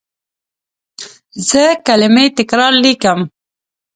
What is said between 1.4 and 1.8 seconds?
زه